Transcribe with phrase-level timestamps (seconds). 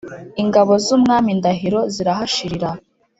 [0.41, 2.69] ingabo z’umwami ndahiro zirahashirira